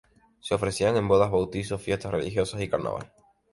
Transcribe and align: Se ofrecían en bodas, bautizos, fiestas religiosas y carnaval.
Se 0.39 0.55
ofrecían 0.55 0.97
en 0.97 1.07
bodas, 1.07 1.29
bautizos, 1.29 1.79
fiestas 1.79 2.11
religiosas 2.11 2.59
y 2.59 2.67
carnaval. 2.67 3.13